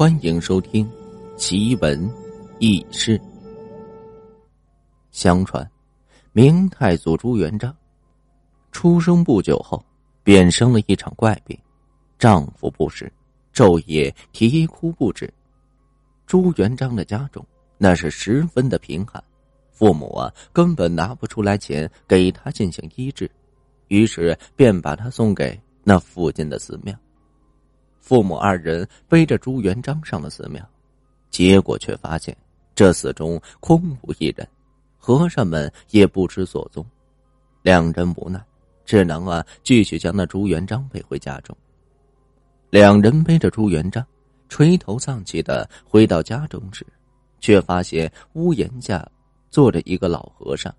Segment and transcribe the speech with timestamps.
[0.00, 0.86] 欢迎收听
[1.36, 2.10] 《奇闻
[2.58, 3.18] 异事》。
[5.10, 5.70] 相传，
[6.32, 7.76] 明太祖朱元璋
[8.72, 9.84] 出生不久后，
[10.22, 11.54] 便生了一场怪病，
[12.18, 13.12] 丈夫不识，
[13.52, 15.30] 昼夜啼哭不止。
[16.24, 19.22] 朱元璋的家中那是十分的贫寒，
[19.70, 23.30] 父母啊根本拿不出来钱给他进行医治，
[23.88, 26.98] 于是便把他送给那附近的寺庙。
[28.00, 30.66] 父母二人背着朱元璋上了寺庙，
[31.30, 32.36] 结果却发现
[32.74, 34.48] 这寺中空无一人，
[34.98, 36.84] 和尚们也不知所踪。
[37.62, 38.42] 两人无奈，
[38.84, 41.56] 只能啊继续将那朱元璋背回家中。
[42.70, 44.04] 两人背着朱元璋，
[44.48, 46.86] 垂头丧气的回到家中时，
[47.38, 49.06] 却发现屋檐下
[49.50, 50.74] 坐着一个老和尚。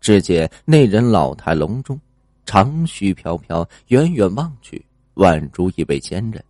[0.00, 1.98] 只见那人老态龙钟，
[2.44, 4.84] 长须飘飘，远远望去。
[5.14, 6.42] 宛如一位仙人。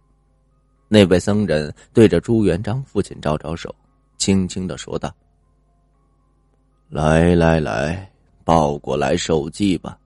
[0.88, 3.74] 那位僧人对着朱元璋父亲招招手，
[4.18, 5.10] 轻轻的说道
[6.90, 8.12] ：“来来来，
[8.44, 9.98] 抱过来受祭吧。”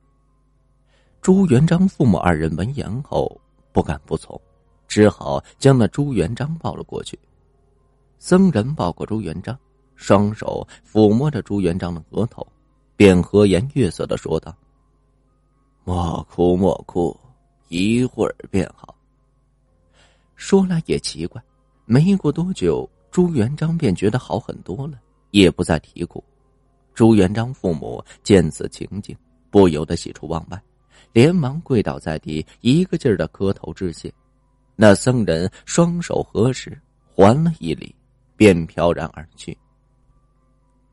[1.21, 3.41] 朱元璋父母二人闻言后
[3.73, 4.41] 不敢不从，
[4.87, 7.19] 只好将那朱元璋抱了过去。
[8.21, 9.59] 僧人抱过朱元璋，
[9.97, 12.47] 双手抚摸着朱元璋的额头，
[12.95, 14.55] 便和颜悦色的说道
[15.83, 17.15] ：“莫哭莫哭。”
[17.69, 18.95] 一会儿便好。
[20.35, 21.43] 说来也奇怪，
[21.85, 25.01] 没过多久，朱元璋便觉得好很多了，
[25.31, 26.23] 也不再啼哭。
[26.95, 29.17] 朱元璋父母见此情景，
[29.51, 30.63] 不由得喜出望外，
[31.13, 34.13] 连忙跪倒在地，一个劲儿的磕头致谢。
[34.75, 36.79] 那僧人双手合十，
[37.15, 37.95] 还了一礼，
[38.37, 39.57] 便飘然而去。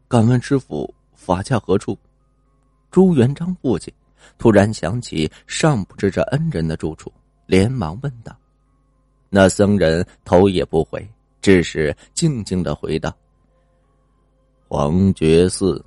[0.07, 1.97] 敢问师傅，法家何处？
[2.91, 3.93] 朱元璋父亲。
[4.37, 7.11] 突然想起尚不知这恩人的住处，
[7.45, 8.35] 连忙问道
[9.29, 11.07] ：“那僧人头也不回，
[11.41, 13.15] 只是静静的回道
[14.67, 15.83] ：‘黄觉寺。’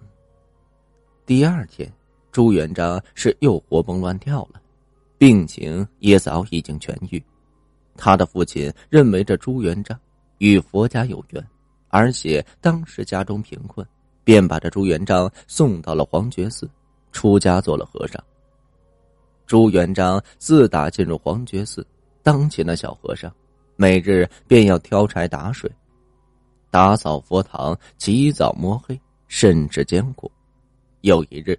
[1.26, 1.92] 第二天，
[2.30, 4.60] 朱元璋是又活蹦乱跳了，
[5.18, 7.22] 病情也早已经痊愈。
[7.96, 9.98] 他的父亲认为这朱元璋
[10.38, 11.44] 与佛家有缘，
[11.88, 13.86] 而且当时家中贫困，
[14.22, 16.68] 便把这朱元璋送到了黄觉寺。”
[17.12, 18.22] 出家做了和尚。
[19.46, 21.86] 朱元璋自打进入黄觉寺，
[22.22, 23.32] 当起那小和尚，
[23.76, 25.70] 每日便要挑柴打水，
[26.70, 30.30] 打扫佛堂，起早摸黑，甚至艰苦。
[31.02, 31.56] 有一日，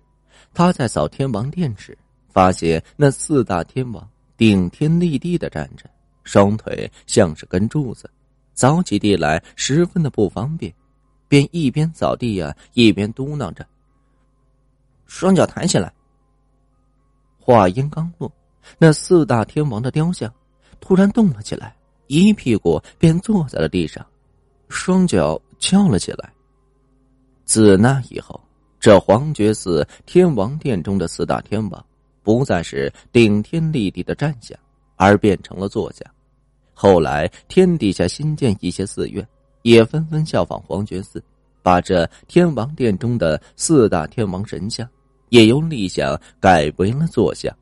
[0.53, 4.05] 他在扫天王殿时，发现那四大天王
[4.35, 5.89] 顶天立地的站着，
[6.23, 8.09] 双腿像是根柱子，
[8.53, 10.73] 扫起地来十分的不方便，
[11.29, 13.65] 便一边扫地呀，一边嘟囔着。
[15.05, 15.93] 双脚抬起来。
[17.47, 18.29] 话音刚落，
[18.77, 20.29] 那四大天王的雕像
[20.81, 21.73] 突然动了起来，
[22.07, 24.05] 一屁股便坐在了地上，
[24.67, 26.29] 双脚翘了起来。
[27.45, 28.37] 自那以后，
[28.81, 31.85] 这黄觉寺天王殿中的四大天王
[32.21, 34.59] 不再是顶天立地的站相，
[34.97, 36.05] 而变成了坐像。
[36.73, 39.25] 后来天底下新建一些寺院，
[39.61, 41.23] 也纷纷效仿黄觉寺，
[41.63, 44.85] 把这天王殿中的四大天王神像。
[45.29, 47.53] 也由立像改为了坐像。